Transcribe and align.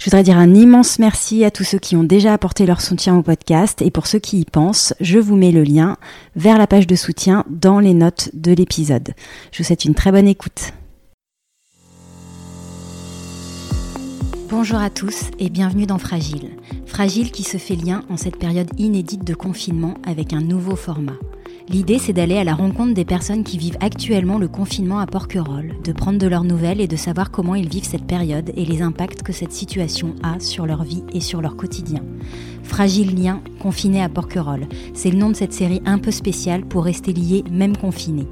Je 0.00 0.06
voudrais 0.06 0.22
dire 0.22 0.38
un 0.38 0.54
immense 0.54 0.98
merci 0.98 1.44
à 1.44 1.50
tous 1.50 1.62
ceux 1.62 1.78
qui 1.78 1.94
ont 1.94 2.04
déjà 2.04 2.32
apporté 2.32 2.64
leur 2.64 2.80
soutien 2.80 3.18
au 3.18 3.22
podcast 3.22 3.82
et 3.82 3.90
pour 3.90 4.06
ceux 4.06 4.18
qui 4.18 4.40
y 4.40 4.44
pensent, 4.46 4.94
je 4.98 5.18
vous 5.18 5.36
mets 5.36 5.52
le 5.52 5.62
lien 5.62 5.98
vers 6.36 6.56
la 6.56 6.66
page 6.66 6.86
de 6.86 6.96
soutien 6.96 7.44
dans 7.50 7.80
les 7.80 7.92
notes 7.92 8.30
de 8.32 8.52
l'épisode. 8.52 9.12
Je 9.52 9.58
vous 9.58 9.64
souhaite 9.64 9.84
une 9.84 9.94
très 9.94 10.10
bonne 10.10 10.26
écoute. 10.26 10.72
Bonjour 14.48 14.78
à 14.78 14.88
tous 14.88 15.24
et 15.38 15.50
bienvenue 15.50 15.84
dans 15.84 15.98
Fragile. 15.98 16.48
Fragile 16.86 17.30
qui 17.30 17.42
se 17.42 17.58
fait 17.58 17.76
lien 17.76 18.02
en 18.08 18.16
cette 18.16 18.38
période 18.38 18.70
inédite 18.78 19.24
de 19.24 19.34
confinement 19.34 19.96
avec 20.06 20.32
un 20.32 20.40
nouveau 20.40 20.76
format. 20.76 21.18
L'idée, 21.70 22.00
c'est 22.00 22.12
d'aller 22.12 22.36
à 22.36 22.42
la 22.42 22.54
rencontre 22.54 22.94
des 22.94 23.04
personnes 23.04 23.44
qui 23.44 23.56
vivent 23.56 23.76
actuellement 23.78 24.38
le 24.38 24.48
confinement 24.48 24.98
à 24.98 25.06
Porquerolles, 25.06 25.76
de 25.84 25.92
prendre 25.92 26.18
de 26.18 26.26
leurs 26.26 26.42
nouvelles 26.42 26.80
et 26.80 26.88
de 26.88 26.96
savoir 26.96 27.30
comment 27.30 27.54
ils 27.54 27.68
vivent 27.68 27.84
cette 27.84 28.08
période 28.08 28.50
et 28.56 28.64
les 28.64 28.82
impacts 28.82 29.22
que 29.22 29.32
cette 29.32 29.52
situation 29.52 30.16
a 30.24 30.40
sur 30.40 30.66
leur 30.66 30.82
vie 30.82 31.04
et 31.12 31.20
sur 31.20 31.40
leur 31.40 31.54
quotidien. 31.54 32.02
Fragile 32.64 33.14
lien, 33.14 33.40
confiné 33.60 34.02
à 34.02 34.08
Porquerolles, 34.08 34.66
c'est 34.94 35.12
le 35.12 35.18
nom 35.18 35.30
de 35.30 35.36
cette 35.36 35.52
série 35.52 35.80
un 35.86 35.98
peu 35.98 36.10
spéciale 36.10 36.64
pour 36.64 36.82
rester 36.82 37.12
liés 37.12 37.44
même 37.52 37.76
confinés. 37.76 38.26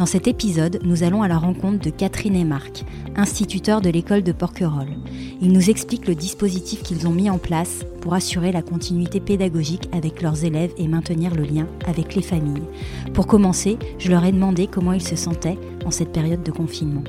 Dans 0.00 0.06
cet 0.06 0.28
épisode, 0.28 0.78
nous 0.82 1.02
allons 1.02 1.22
à 1.22 1.28
la 1.28 1.36
rencontre 1.36 1.84
de 1.84 1.90
Catherine 1.90 2.34
et 2.34 2.46
Marc, 2.46 2.86
instituteurs 3.16 3.82
de 3.82 3.90
l'école 3.90 4.22
de 4.22 4.32
Porquerolles. 4.32 4.96
Ils 5.42 5.52
nous 5.52 5.68
expliquent 5.68 6.08
le 6.08 6.14
dispositif 6.14 6.82
qu'ils 6.82 7.06
ont 7.06 7.12
mis 7.12 7.28
en 7.28 7.36
place 7.36 7.84
pour 8.00 8.14
assurer 8.14 8.50
la 8.50 8.62
continuité 8.62 9.20
pédagogique 9.20 9.90
avec 9.94 10.22
leurs 10.22 10.42
élèves 10.42 10.72
et 10.78 10.88
maintenir 10.88 11.34
le 11.34 11.42
lien 11.42 11.66
avec 11.86 12.14
les 12.14 12.22
familles. 12.22 12.66
Pour 13.12 13.26
commencer, 13.26 13.78
je 13.98 14.10
leur 14.10 14.24
ai 14.24 14.32
demandé 14.32 14.68
comment 14.68 14.94
ils 14.94 15.06
se 15.06 15.16
sentaient 15.16 15.58
en 15.84 15.90
cette 15.90 16.12
période 16.12 16.42
de 16.42 16.50
confinement. 16.50 17.04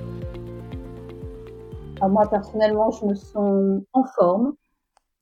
Ah, 2.02 2.10
moi, 2.10 2.28
personnellement, 2.30 2.92
je 2.92 3.06
me 3.06 3.16
sens 3.16 3.84
en 3.94 4.04
forme, 4.18 4.54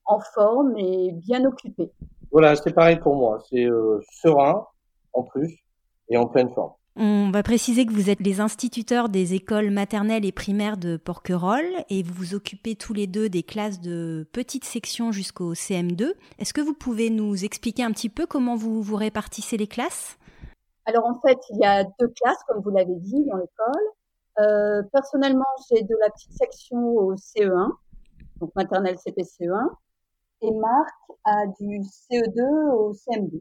en 0.06 0.20
forme 0.34 0.76
et 0.76 1.12
bien 1.12 1.46
occupée. 1.46 1.92
Voilà, 2.32 2.56
c'est 2.56 2.74
pareil 2.74 2.98
pour 2.98 3.16
moi. 3.16 3.44
C'est 3.48 3.66
euh, 3.66 4.02
serein 4.24 4.66
en 5.14 5.22
plus 5.22 5.56
et 6.10 6.18
en 6.18 6.26
pleine 6.26 6.50
forme. 6.50 6.72
On 6.96 7.32
va 7.32 7.44
préciser 7.44 7.86
que 7.86 7.94
vous 7.94 8.10
êtes 8.10 8.20
les 8.20 8.42
instituteurs 8.42 9.10
des 9.10 9.34
écoles 9.34 9.70
maternelles 9.70 10.26
et 10.26 10.32
primaires 10.32 10.76
de 10.76 10.98
Porquerolles 10.98 11.86
et 11.90 12.04
vous 12.04 12.14
vous 12.14 12.36
occupez 12.36 12.76
tous 12.76 12.94
les 12.94 13.08
deux 13.08 13.30
des 13.30 13.44
classes 13.44 13.80
de 13.80 14.28
petite 14.34 14.66
section 14.66 15.12
jusqu'au 15.12 15.54
CM2. 15.54 16.14
Est-ce 16.40 16.54
que 16.54 16.62
vous 16.62 16.74
pouvez 16.74 17.10
nous 17.10 17.46
expliquer 17.46 17.84
un 17.84 17.92
petit 17.92 18.10
peu 18.10 18.26
comment 18.26 18.56
vous 18.56 18.82
vous 18.82 18.96
répartissez 18.96 19.56
les 19.56 19.68
classes? 19.68 20.18
Alors 20.86 21.06
en 21.06 21.20
fait, 21.22 21.38
il 21.52 21.60
y 21.60 21.66
a 21.66 21.84
deux 21.84 22.08
classes, 22.08 22.44
comme 22.48 22.62
vous 22.62 22.72
l'avez 22.72 22.96
dit, 22.96 23.24
dans 23.26 23.38
l'école. 23.38 23.90
Euh, 24.40 24.82
personnellement, 24.92 25.46
j'ai 25.70 25.84
de 25.84 25.96
la 26.02 26.10
petite 26.10 26.34
section 26.34 26.80
au 26.80 27.16
CE1, 27.16 27.72
donc 28.40 28.56
maternelle 28.56 28.96
CPCE1, 28.96 29.70
et 30.42 30.52
Marc 30.52 30.96
a 31.26 31.46
du 31.60 31.82
CE2 31.82 32.72
au 32.74 32.94
CM2. 32.94 33.40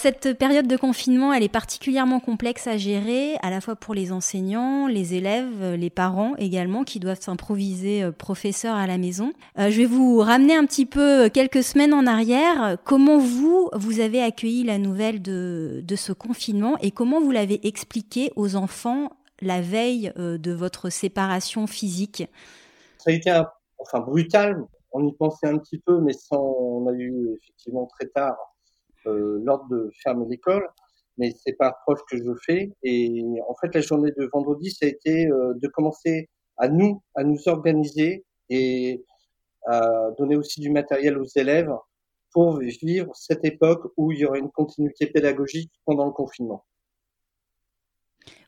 Cette 0.00 0.38
période 0.38 0.66
de 0.66 0.78
confinement, 0.78 1.34
elle 1.34 1.42
est 1.42 1.50
particulièrement 1.50 2.20
complexe 2.20 2.66
à 2.66 2.78
gérer, 2.78 3.36
à 3.42 3.50
la 3.50 3.60
fois 3.60 3.76
pour 3.76 3.92
les 3.92 4.12
enseignants, 4.12 4.86
les 4.86 5.12
élèves, 5.12 5.74
les 5.74 5.90
parents 5.90 6.34
également, 6.38 6.84
qui 6.84 7.00
doivent 7.00 7.20
s'improviser 7.20 8.04
euh, 8.04 8.10
professeurs 8.10 8.76
à 8.76 8.86
la 8.86 8.96
maison. 8.96 9.34
Euh, 9.58 9.68
je 9.68 9.76
vais 9.76 9.84
vous 9.84 10.20
ramener 10.20 10.56
un 10.56 10.64
petit 10.64 10.86
peu 10.86 11.28
quelques 11.28 11.62
semaines 11.62 11.92
en 11.92 12.06
arrière. 12.06 12.78
Comment 12.82 13.18
vous, 13.18 13.68
vous 13.74 14.00
avez 14.00 14.22
accueilli 14.22 14.64
la 14.64 14.78
nouvelle 14.78 15.20
de, 15.20 15.84
ce 15.96 16.14
confinement 16.14 16.78
et 16.78 16.92
comment 16.92 17.20
vous 17.20 17.30
l'avez 17.30 17.60
expliqué 17.68 18.32
aux 18.36 18.56
enfants 18.56 19.10
la 19.42 19.60
veille 19.60 20.14
euh, 20.16 20.38
de 20.38 20.52
votre 20.52 20.88
séparation 20.88 21.66
physique? 21.66 22.26
Ça 22.96 23.10
a 23.10 23.12
été 23.12 23.38
enfin 23.76 24.00
brutal. 24.00 24.64
On 24.92 25.06
y 25.06 25.12
pensait 25.12 25.46
un 25.46 25.58
petit 25.58 25.78
peu, 25.78 26.00
mais 26.00 26.14
sans, 26.14 26.40
on 26.40 26.88
a 26.88 26.92
eu 26.94 27.36
effectivement 27.36 27.84
très 27.84 28.06
tard 28.06 28.38
euh, 28.38 28.49
l'ordre 29.04 29.68
de 29.68 29.90
fermer 30.02 30.26
l'école, 30.28 30.68
mais 31.18 31.34
c'est 31.44 31.52
par 31.52 31.80
proche 31.82 32.00
que 32.10 32.16
je 32.16 32.32
fais. 32.44 32.72
Et 32.82 33.24
en 33.48 33.54
fait, 33.60 33.74
la 33.74 33.80
journée 33.80 34.10
de 34.16 34.28
vendredi, 34.32 34.70
ça 34.70 34.86
a 34.86 34.88
été 34.88 35.26
euh, 35.26 35.54
de 35.54 35.68
commencer 35.68 36.28
à 36.56 36.68
nous, 36.68 37.02
à 37.14 37.24
nous 37.24 37.48
organiser 37.48 38.24
et 38.48 39.04
à 39.66 40.10
donner 40.18 40.36
aussi 40.36 40.60
du 40.60 40.70
matériel 40.70 41.18
aux 41.18 41.28
élèves 41.36 41.72
pour 42.32 42.58
vivre 42.58 43.14
cette 43.14 43.44
époque 43.44 43.92
où 43.96 44.12
il 44.12 44.20
y 44.20 44.24
aurait 44.24 44.38
une 44.38 44.50
continuité 44.50 45.06
pédagogique 45.06 45.72
pendant 45.84 46.06
le 46.06 46.12
confinement. 46.12 46.64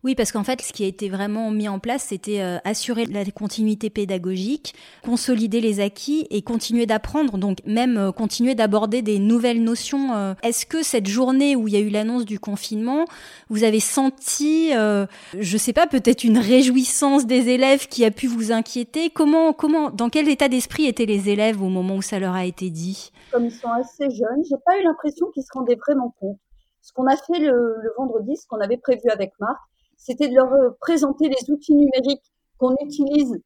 Oui, 0.04 0.16
parce 0.16 0.32
qu'en 0.32 0.42
fait, 0.42 0.60
ce 0.62 0.72
qui 0.72 0.82
a 0.82 0.88
été 0.88 1.08
vraiment 1.08 1.52
mis 1.52 1.68
en 1.68 1.78
place, 1.78 2.06
c'était 2.08 2.40
euh, 2.40 2.58
assurer 2.64 3.06
la 3.06 3.24
continuité 3.26 3.88
pédagogique, 3.88 4.74
consolider 5.04 5.60
les 5.60 5.78
acquis 5.78 6.26
et 6.30 6.42
continuer 6.42 6.86
d'apprendre, 6.86 7.38
donc 7.38 7.58
même 7.66 7.96
euh, 7.96 8.10
continuer 8.10 8.56
d'aborder 8.56 9.00
des 9.00 9.20
nouvelles 9.20 9.62
notions. 9.62 10.12
Euh. 10.12 10.34
Est-ce 10.42 10.66
que 10.66 10.82
cette 10.82 11.06
journée 11.06 11.54
où 11.54 11.68
il 11.68 11.74
y 11.74 11.76
a 11.76 11.80
eu 11.80 11.88
l'annonce 11.88 12.24
du 12.24 12.40
confinement, 12.40 13.04
vous 13.48 13.62
avez 13.62 13.78
senti, 13.78 14.70
je 14.72 15.56
sais 15.56 15.72
pas, 15.72 15.86
peut-être 15.86 16.24
une 16.24 16.38
réjouissance 16.38 17.26
des 17.26 17.48
élèves 17.50 17.86
qui 17.86 18.04
a 18.04 18.10
pu 18.10 18.26
vous 18.26 18.50
inquiéter? 18.50 19.10
Comment, 19.10 19.52
comment, 19.52 19.90
dans 19.90 20.08
quel 20.08 20.28
état 20.28 20.48
d'esprit 20.48 20.86
étaient 20.86 21.06
les 21.06 21.28
élèves 21.28 21.62
au 21.62 21.68
moment 21.68 21.96
où 21.96 22.02
ça 22.02 22.18
leur 22.18 22.34
a 22.34 22.44
été 22.44 22.70
dit? 22.70 23.12
Comme 23.30 23.44
ils 23.44 23.52
sont 23.52 23.70
assez 23.70 24.10
jeunes, 24.10 24.42
j'ai 24.48 24.56
pas 24.64 24.78
eu 24.78 24.82
l'impression 24.82 25.26
qu'ils 25.32 25.44
se 25.44 25.52
rendaient 25.52 25.78
vraiment 25.86 26.14
compte. 26.18 26.38
Ce 26.80 26.92
qu'on 26.92 27.06
a 27.06 27.16
fait 27.16 27.38
le, 27.38 27.76
le 27.82 27.92
vendredi, 27.96 28.36
ce 28.36 28.46
qu'on 28.48 28.60
avait 28.60 28.76
prévu 28.76 29.08
avec 29.10 29.32
Marc, 29.38 29.60
c'était 30.02 30.28
de 30.28 30.34
leur 30.34 30.52
euh, 30.52 30.70
présenter 30.80 31.28
les 31.28 31.50
outils 31.50 31.74
numériques 31.74 32.24
qu'on 32.58 32.74
utilise 32.84 33.40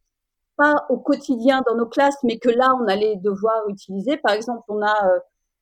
pas 0.56 0.86
au 0.88 0.96
quotidien 0.96 1.62
dans 1.66 1.76
nos 1.76 1.86
classes, 1.86 2.16
mais 2.24 2.38
que 2.38 2.48
là, 2.48 2.74
on 2.80 2.88
allait 2.88 3.16
devoir 3.16 3.68
utiliser. 3.68 4.16
Par 4.16 4.32
exemple, 4.32 4.62
on 4.68 4.80
a 4.80 5.06
euh, 5.06 5.18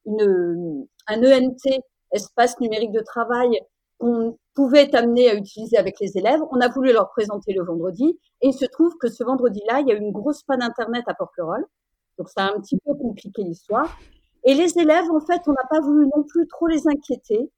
une, 0.07 0.87
un 1.09 1.19
ENT, 1.19 1.83
espace 2.13 2.61
numérique 2.61 2.93
de 2.93 3.01
travail, 3.01 3.59
qu'on 3.99 4.39
pouvait 4.55 4.95
amener 4.95 5.31
à 5.31 5.35
utiliser 5.35 5.77
avec 5.79 5.99
les 5.99 6.17
élèves. 6.17 6.41
On 6.53 6.61
a 6.61 6.69
voulu 6.69 6.93
leur 6.93 7.11
présenter 7.11 7.53
le 7.55 7.65
vendredi, 7.65 8.17
et 8.41 8.49
il 8.49 8.55
se 8.55 8.67
trouve 8.67 8.97
que 9.01 9.09
ce 9.09 9.25
vendredi-là, 9.25 9.81
il 9.81 9.89
y 9.89 9.93
a 9.93 9.97
eu 9.97 10.01
une 10.01 10.13
grosse 10.13 10.45
panne 10.45 10.63
Internet 10.63 11.03
à 11.09 11.15
Porquerolles. 11.15 11.67
Donc, 12.19 12.29
ça 12.29 12.47
a 12.47 12.55
un 12.55 12.61
petit 12.61 12.79
peu 12.87 12.95
compliqué 12.95 13.43
l'histoire. 13.43 13.99
Et 14.45 14.55
les 14.55 14.79
élèves, 14.79 15.11
en 15.11 15.21
fait, 15.21 15.43
on 15.49 15.53
n'a 15.53 15.67
pas 15.69 15.81
voulu 15.81 16.07
non 16.15 16.23
plus 16.23 16.47
trop 16.47 16.69
les 16.69 16.87
inquiéter. 16.87 17.51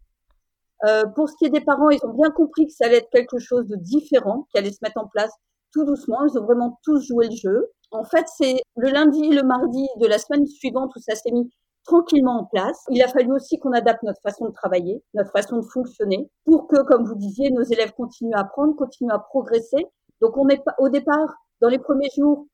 Euh, 0.84 1.06
pour 1.14 1.28
ce 1.28 1.34
qui 1.36 1.46
est 1.46 1.50
des 1.50 1.60
parents, 1.60 1.90
ils 1.90 2.04
ont 2.04 2.12
bien 2.12 2.30
compris 2.30 2.66
que 2.66 2.72
ça 2.72 2.86
allait 2.86 2.98
être 2.98 3.10
quelque 3.10 3.38
chose 3.38 3.66
de 3.66 3.76
différent, 3.76 4.46
qui 4.50 4.58
allait 4.58 4.72
se 4.72 4.78
mettre 4.82 4.98
en 4.98 5.08
place 5.08 5.32
tout 5.72 5.84
doucement. 5.84 6.24
Ils 6.26 6.38
ont 6.38 6.44
vraiment 6.44 6.78
tous 6.84 7.06
joué 7.06 7.28
le 7.28 7.36
jeu. 7.36 7.70
En 7.90 8.04
fait, 8.04 8.26
c'est 8.36 8.56
le 8.76 8.90
lundi, 8.90 9.30
le 9.30 9.42
mardi 9.42 9.86
de 10.00 10.06
la 10.06 10.18
semaine 10.18 10.46
suivante 10.46 10.92
où 10.96 11.00
ça 11.00 11.14
s'est 11.14 11.30
mis 11.30 11.50
tranquillement 11.84 12.40
en 12.40 12.44
place. 12.44 12.84
Il 12.90 13.02
a 13.02 13.08
fallu 13.08 13.32
aussi 13.32 13.58
qu'on 13.58 13.72
adapte 13.72 14.02
notre 14.02 14.20
façon 14.20 14.46
de 14.46 14.52
travailler, 14.52 15.02
notre 15.14 15.30
façon 15.30 15.56
de 15.56 15.66
fonctionner, 15.72 16.28
pour 16.44 16.66
que, 16.66 16.82
comme 16.82 17.04
vous 17.04 17.14
disiez, 17.14 17.50
nos 17.50 17.62
élèves 17.62 17.92
continuent 17.92 18.34
à 18.34 18.40
apprendre, 18.40 18.74
continuent 18.76 19.12
à 19.12 19.18
progresser. 19.18 19.86
Donc, 20.20 20.36
on 20.36 20.48
est 20.48 20.62
au 20.78 20.88
départ, 20.88 21.34
dans 21.60 21.68
les 21.68 21.78
premiers 21.78 22.10
jours, 22.16 22.46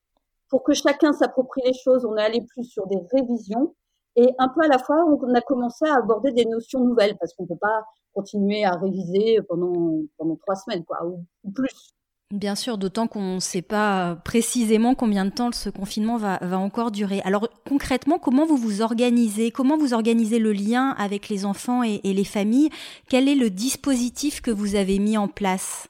pour 0.49 0.63
que 0.63 0.73
chacun 0.73 1.13
s'approprie 1.13 1.63
les 1.65 1.73
choses, 1.73 2.05
on 2.05 2.15
est 2.15 2.23
allé 2.23 2.45
plus 2.53 2.63
sur 2.65 2.85
des 2.87 2.99
révisions. 3.11 3.73
Et 4.15 4.29
un 4.37 4.47
peu 4.49 4.61
à 4.63 4.67
la 4.67 4.79
fois, 4.79 5.03
on 5.05 5.33
a 5.33 5.41
commencé 5.41 5.85
à 5.85 5.97
aborder 5.97 6.31
des 6.31 6.45
notions 6.45 6.83
nouvelles 6.83 7.17
parce 7.19 7.33
qu'on 7.33 7.47
peut 7.47 7.57
pas 7.59 7.83
continuer 8.13 8.63
à 8.63 8.71
réviser 8.75 9.39
pendant, 9.49 10.01
pendant 10.17 10.35
trois 10.35 10.55
semaines, 10.55 10.85
quoi, 10.85 10.99
ou, 11.05 11.51
plus. 11.51 11.93
Bien 12.29 12.55
sûr, 12.55 12.77
d'autant 12.79 13.07
qu'on 13.07 13.35
ne 13.35 13.39
sait 13.39 13.61
pas 13.61 14.15
précisément 14.23 14.95
combien 14.95 15.25
de 15.25 15.29
temps 15.29 15.51
ce 15.51 15.69
confinement 15.69 16.17
va, 16.17 16.39
va, 16.41 16.57
encore 16.57 16.89
durer. 16.89 17.21
Alors 17.25 17.47
concrètement, 17.67 18.17
comment 18.17 18.45
vous 18.45 18.57
vous 18.57 18.81
organisez? 18.81 19.51
Comment 19.51 19.77
vous 19.77 19.93
organisez 19.93 20.39
le 20.39 20.51
lien 20.51 20.95
avec 20.97 21.29
les 21.29 21.45
enfants 21.45 21.83
et, 21.83 22.01
et, 22.03 22.13
les 22.13 22.23
familles? 22.23 22.69
Quel 23.07 23.27
est 23.27 23.35
le 23.35 23.51
dispositif 23.51 24.41
que 24.41 24.49
vous 24.49 24.75
avez 24.75 24.97
mis 24.97 25.15
en 25.15 25.27
place? 25.27 25.87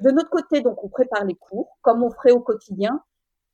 De 0.00 0.10
notre 0.10 0.30
côté, 0.30 0.60
donc, 0.60 0.82
on 0.82 0.88
prépare 0.88 1.24
les 1.24 1.36
cours 1.36 1.78
comme 1.82 2.02
on 2.02 2.10
ferait 2.10 2.32
au 2.32 2.40
quotidien 2.40 3.00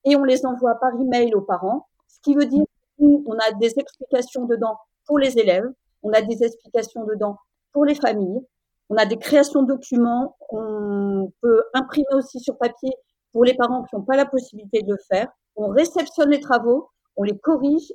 et 0.05 0.17
on 0.17 0.25
les 0.25 0.47
envoie 0.47 0.75
par 0.81 0.94
email 1.00 1.35
aux 1.35 1.43
parents, 1.43 1.87
ce 2.09 2.19
qui 2.23 2.35
veut 2.35 2.47
dire 2.47 2.64
qu'on 2.99 3.39
a 3.39 3.53
des 3.53 3.73
explications 3.79 4.47
dedans 4.47 4.77
pour 5.06 5.19
les 5.19 5.39
élèves, 5.39 5.69
on 6.03 6.12
a 6.12 6.23
des 6.23 6.43
explications 6.43 7.05
dedans 7.05 7.37
pour 7.73 7.85
les 7.85 7.94
familles. 7.94 8.41
On 8.89 8.97
a 8.97 9.06
des 9.06 9.17
créations 9.17 9.62
de 9.62 9.69
documents. 9.69 10.37
On 10.50 11.33
peut 11.41 11.62
imprimer 11.75 12.06
aussi 12.12 12.41
sur 12.41 12.59
papier 12.59 12.91
pour 13.33 13.44
les 13.44 13.55
parents 13.55 13.85
qui 13.85 13.97
n'ont 13.97 14.03
pas 14.03 14.17
la 14.17 14.27
possibilité 14.27 14.83
de 14.83 14.93
le 14.93 14.99
faire. 15.11 15.29
On 15.56 15.69
réceptionne 15.69 16.31
les 16.31 16.41
travaux. 16.41 16.91
on 17.17 17.25
les 17.25 17.39
corrige 17.39 17.93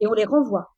et 0.00 0.06
on 0.06 0.12
les 0.12 0.24
renvoie. 0.24 0.70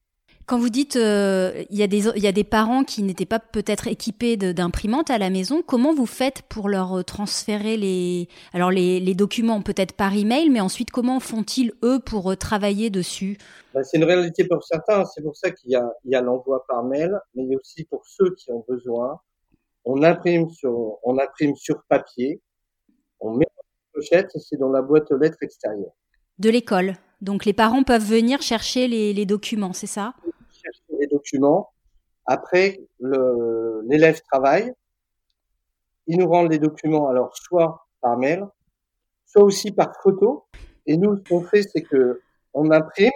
Quand 0.53 0.59
vous 0.59 0.69
dites 0.69 0.97
euh, 0.97 1.65
il 1.71 1.79
y, 1.79 1.83
a 1.83 1.87
des, 1.87 2.09
y 2.21 2.27
a 2.27 2.33
des 2.33 2.45
parents 2.45 2.85
qui 2.85 3.03
n'étaient 3.03 3.25
pas 3.25 3.39
peut-être 3.39 3.87
équipés 3.87 4.37
d'imprimantes 4.37 5.09
à 5.09 5.17
la 5.17 5.31
maison, 5.31 5.63
comment 5.67 5.95
vous 5.95 6.05
faites 6.05 6.43
pour 6.43 6.69
leur 6.69 6.99
euh, 6.99 7.03
transférer 7.03 7.79
les, 7.79 8.29
alors 8.53 8.71
les, 8.71 9.01
les 9.01 9.15
documents 9.15 9.63
peut-être 9.63 9.95
par 9.95 10.15
email, 10.15 10.51
mais 10.51 10.61
ensuite 10.61 10.91
comment 10.91 11.21
font-ils 11.21 11.73
eux 11.83 12.01
pour 12.01 12.33
euh, 12.33 12.37
travailler 12.37 12.91
dessus? 12.91 13.39
Ben, 13.73 13.83
C'est 13.83 13.97
une 13.97 14.05
réalité 14.05 14.47
pour 14.47 14.63
certains, 14.63 15.07
c'est 15.07 15.23
pour 15.23 15.35
ça 15.35 15.51
qu'il 15.51 15.71
y 15.71 16.15
a, 16.15 16.21
l'envoi 16.21 16.67
par 16.69 16.85
mail, 16.85 17.19
mais 17.35 17.45
il 17.45 17.53
y 17.53 17.55
a 17.55 17.59
aussi 17.59 17.85
pour 17.85 18.05
ceux 18.05 18.35
qui 18.35 18.53
ont 18.53 18.63
besoin, 18.69 19.19
on 19.87 20.03
imprime 20.03 20.51
sur, 20.51 20.99
on 21.03 21.19
imprime 21.19 21.57
sur 21.57 21.83
papier, 21.89 22.43
on 23.21 23.37
met 23.37 23.47
en 23.57 23.63
pochette 23.95 24.29
et 24.35 24.39
c'est 24.39 24.59
dans 24.59 24.69
la 24.69 24.83
boîte 24.83 25.11
aux 25.13 25.17
lettres 25.17 25.39
extérieure. 25.41 25.95
De 26.39 26.51
l'école. 26.51 26.97
Donc 27.23 27.45
les 27.47 27.53
parents 27.55 27.85
peuvent 27.85 28.05
venir 28.05 28.43
chercher 28.43 28.87
les, 28.89 29.15
les 29.15 29.25
documents, 29.25 29.73
c'est 29.73 29.87
ça? 29.87 30.13
Les 31.03 31.09
documents. 31.09 31.71
Après, 32.27 32.81
l'élève 33.01 34.21
travaille. 34.31 34.73
Il 36.07 36.19
nous 36.19 36.29
rend 36.29 36.45
les 36.45 36.59
documents, 36.59 37.09
alors 37.09 37.37
soit 37.37 37.87
par 38.01 38.17
mail, 38.17 38.47
soit 39.27 39.43
aussi 39.43 39.71
par 39.73 39.93
photo. 40.03 40.45
Et 40.87 40.97
nous, 40.97 41.17
ce 41.17 41.23
qu'on 41.29 41.43
fait, 41.43 41.63
c'est 41.63 41.83
que 41.83 42.21
on 42.55 42.71
imprime 42.71 43.11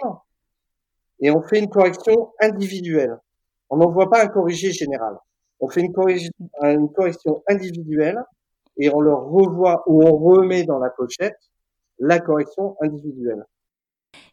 et 1.19 1.31
on 1.31 1.41
fait 1.41 1.59
une 1.59 1.69
correction 1.69 2.33
individuelle. 2.39 3.17
On 3.69 3.77
n'envoie 3.77 4.09
pas 4.09 4.23
un 4.23 4.27
corrigé 4.27 4.71
général. 4.71 5.17
On 5.59 5.67
fait 5.69 5.81
une, 5.81 5.93
une 6.63 6.91
correction 6.93 7.43
individuelle 7.47 8.23
et 8.77 8.89
on 8.93 9.01
leur 9.01 9.25
revoit 9.25 9.83
ou 9.87 10.03
on 10.03 10.17
remet 10.17 10.63
dans 10.63 10.79
la 10.79 10.89
pochette 10.89 11.37
la 11.99 12.19
correction 12.19 12.75
individuelle. 12.81 13.43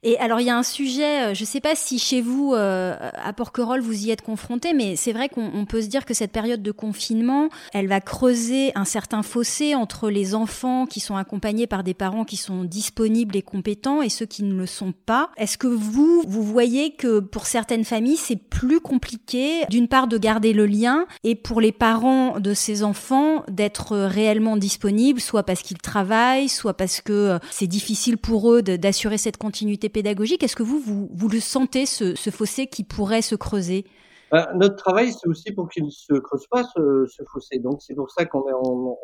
Et 0.07 0.19
alors 0.19 0.39
il 0.39 0.47
y 0.47 0.51
a 0.51 0.57
un 0.57 0.63
sujet, 0.63 1.31
euh, 1.31 1.35
je 1.35 1.41
ne 1.41 1.47
sais 1.47 1.63
pas 1.63 1.75
si 1.75 1.99
chez 1.99 2.21
vous 2.21 2.53
euh, 2.53 2.95
à 3.15 3.33
Porquerolles 3.33 3.81
vous 3.81 4.05
y 4.05 4.11
êtes 4.11 4.21
confronté, 4.21 4.75
mais 4.75 4.97
c'est 4.97 5.15
vrai 5.15 5.31
qu'on 5.31 5.65
peut 5.65 5.81
se 5.81 5.87
dire 5.87 6.05
que 6.05 6.13
cette 6.13 6.31
période 6.31 6.63
de 6.63 6.73
confinement, 6.73 7.49
elle 7.73 7.89
va 7.89 8.03
creuser 8.03 8.71
un 8.75 8.85
certain 8.85 9.23
fossé 9.23 9.75
entre 9.75 10.11
les 10.11 10.35
enfants 10.35 10.85
qui 10.85 11.01
sont 11.01 11.17
accompagnés 11.17 11.67
par 11.67 11.85
des 11.85 11.95
parents 11.95 12.27
qui 12.27 12.37
sont 12.37 12.65
disponibles 12.65 13.35
et 13.35 13.41
compétents 13.41 14.03
et 14.03 14.11
ceux 14.11 14.27
qui 14.27 14.43
ne 14.43 14.55
le 14.55 14.67
sont 14.67 14.93
pas. 14.93 15.31
Est-ce 15.39 15.57
que 15.57 15.67
vous, 15.67 16.23
vous 16.27 16.43
voyez 16.43 16.93
que 16.93 17.21
pour 17.21 17.47
certaines 17.47 17.85
familles, 17.85 18.19
c'est 18.19 18.37
plus 18.37 18.81
compliqué 18.81 19.65
d'une 19.71 19.89
part 19.89 20.07
de 20.07 20.19
garder 20.19 20.53
le 20.53 20.67
lien 20.67 21.07
et 21.23 21.35
pour 21.35 21.63
les 21.63 21.73
parents 21.73 22.41
de 22.41 22.53
ces 22.53 22.83
enfants 22.83 23.43
d'être 23.49 23.97
réellement 23.97 24.59
disponibles, 24.59 25.21
soit 25.21 25.45
parce 25.45 25.63
qu'ils 25.63 25.79
travaillent, 25.79 26.51
soit 26.51 26.75
parce 26.75 27.01
que 27.01 27.13
euh, 27.13 27.39
c'est 27.51 27.67
difficile 27.67 28.19
pour 28.19 28.53
eux 28.53 28.61
d'assurer 28.61 29.17
cette 29.17 29.39
continuité 29.39 29.89
pédagogique. 29.95 30.43
Est-ce 30.43 30.57
que 30.57 30.63
vous, 30.63 31.09
vous, 31.11 31.29
le 31.29 31.41
sentez, 31.41 31.87
ce, 31.87 32.15
fossé 32.31 32.67
qui 32.67 32.85
pourrait 32.85 33.23
se 33.23 33.35
creuser? 33.35 33.87
Ben, 34.31 34.47
Notre 34.57 34.77
travail, 34.77 35.13
c'est 35.13 35.29
aussi 35.29 35.53
pour 35.53 35.71
qu'il 35.71 35.85
ne 35.85 35.91
se 35.91 36.13
creuse 36.15 36.47
pas, 36.51 36.65
ce, 36.65 37.07
fossé. 37.33 37.61
Donc, 37.61 37.81
c'est 37.81 37.95
pour 37.95 38.11
ça 38.11 38.27
qu'on 38.27 38.47
est 38.49 38.53
en, 38.53 38.99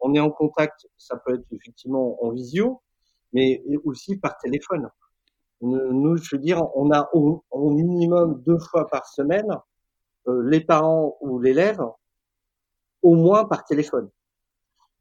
on 0.00 0.14
est 0.14 0.20
en 0.20 0.30
contact. 0.30 0.86
Ça 0.98 1.16
peut 1.16 1.34
être 1.34 1.46
effectivement 1.52 2.22
en 2.22 2.32
visio, 2.32 2.82
mais 3.32 3.62
aussi 3.84 4.18
par 4.18 4.36
téléphone. 4.38 4.90
Nous, 5.62 6.16
je 6.18 6.36
veux 6.36 6.42
dire, 6.42 6.60
on 6.74 6.90
a 6.90 7.08
au, 7.14 7.42
minimum 7.70 8.42
deux 8.44 8.58
fois 8.58 8.86
par 8.88 9.06
semaine 9.06 9.48
euh, 10.28 10.42
les 10.48 10.60
parents 10.60 11.16
ou 11.20 11.38
l'élève, 11.38 11.80
au 13.02 13.14
moins 13.14 13.44
par 13.44 13.64
téléphone. 13.64 14.10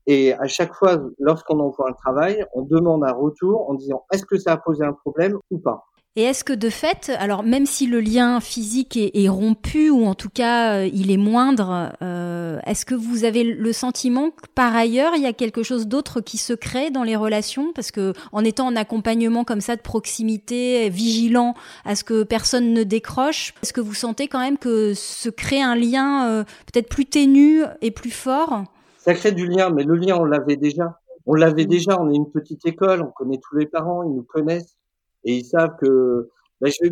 Et 0.08 0.34
à 0.34 0.48
chaque 0.48 0.74
fois, 0.74 1.02
lorsqu'on 1.20 1.60
envoie 1.60 1.90
un 1.90 1.94
travail, 1.94 2.46
on 2.54 2.62
demande 2.62 3.04
un 3.04 3.14
retour 3.14 3.70
en 3.70 3.74
disant 3.74 4.06
est-ce 4.12 4.26
que 4.26 4.38
ça 4.38 4.54
a 4.54 4.58
posé 4.58 4.84
un 4.86 4.94
problème 4.94 5.38
ou 5.52 5.58
pas? 5.58 5.86
Et 6.18 6.24
est-ce 6.24 6.46
que 6.46 6.54
de 6.54 6.70
fait, 6.70 7.12
alors 7.20 7.44
même 7.44 7.66
si 7.66 7.88
le 7.88 8.00
lien 8.00 8.40
physique 8.40 8.96
est, 8.96 9.28
rompu 9.28 9.90
ou 9.90 10.06
en 10.06 10.16
tout 10.16 10.30
cas 10.30 10.76
euh, 10.78 10.90
il 10.94 11.12
est 11.12 11.18
moindre, 11.18 11.92
euh, 12.02 12.58
est-ce 12.66 12.86
que 12.86 12.96
vous 12.96 13.26
avez 13.26 13.44
le 13.44 13.74
sentiment 13.74 14.30
que 14.30 14.48
par 14.56 14.74
ailleurs 14.74 15.12
il 15.18 15.24
y 15.24 15.26
a 15.26 15.34
quelque 15.34 15.62
chose 15.62 15.88
d'autre 15.88 16.22
qui 16.22 16.38
se 16.38 16.54
crée 16.54 16.90
dans 16.90 17.04
les 17.04 17.18
relations? 17.18 17.74
Parce 17.74 17.92
que 17.92 18.14
en 18.32 18.46
étant 18.46 18.68
en 18.68 18.78
accompagnement 18.78 19.44
comme 19.44 19.60
ça 19.60 19.76
de 19.76 19.82
proximité, 19.82 20.90
vigilant 20.90 21.54
à 21.84 21.98
ce 21.98 22.06
que 22.06 22.24
personne 22.24 22.72
ne 22.72 22.84
décroche, 22.84 23.54
est-ce 23.62 23.74
que 23.74 23.82
vous 23.82 23.94
sentez 23.94 24.30
quand 24.30 24.40
même 24.40 24.58
que 24.58 24.94
se 24.94 25.28
crée 25.28 25.62
un 25.62 25.76
lien 25.76 26.30
euh, 26.30 26.44
peut-être 26.72 26.88
plus 26.88 27.08
ténu 27.08 27.64
et 27.82 27.92
plus 27.92 28.12
fort? 28.12 28.64
Ça 29.06 29.14
crée 29.14 29.34
du 29.34 29.46
lien, 29.46 29.70
mais 29.70 29.84
le 29.84 29.94
lien, 29.94 30.18
on 30.18 30.26
l'avait 30.26 30.56
déjà. 30.56 31.00
On 31.28 31.36
l'avait 31.36 31.68
déjà, 31.68 32.02
on 32.02 32.10
est 32.10 32.16
une 32.16 32.32
petite 32.32 32.66
école, 32.66 33.04
on 33.04 33.12
connaît 33.12 33.38
tous 33.38 33.56
les 33.56 33.68
parents, 33.68 34.02
ils 34.02 34.16
nous 34.16 34.24
connaissent 34.24 34.78
et 35.24 35.38
ils 35.38 35.46
savent 35.46 35.76
que, 35.80 36.32
ben 36.60 36.72
je, 36.72 36.90